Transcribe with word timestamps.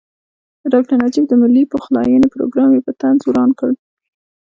د 0.61 0.63
ډاکټر 0.73 0.95
نجیب 1.03 1.25
د 1.29 1.33
ملي 1.41 1.63
پخلاینې 1.73 2.27
پروګرام 2.35 2.69
یې 2.75 2.81
په 2.87 2.91
طنز 3.01 3.21
وران 3.25 3.49
کړ. 3.59 3.69